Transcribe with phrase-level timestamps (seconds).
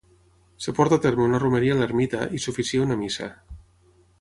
[0.61, 3.29] Es porta a terme una romeria a l'ermita i s'oficia una missa.